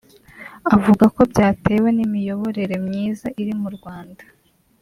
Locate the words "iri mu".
3.41-3.69